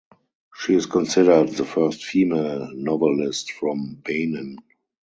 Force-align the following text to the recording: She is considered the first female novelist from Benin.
She 0.55 0.73
is 0.73 0.87
considered 0.87 1.49
the 1.49 1.63
first 1.63 2.03
female 2.05 2.69
novelist 2.73 3.51
from 3.51 4.01
Benin. 4.03 4.57